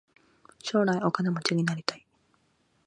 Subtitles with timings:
[0.57, 2.03] 将来お金持ちになりたい。